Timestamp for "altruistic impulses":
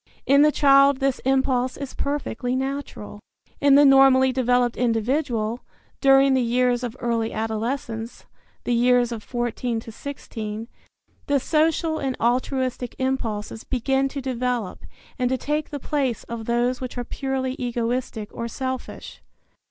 12.19-13.63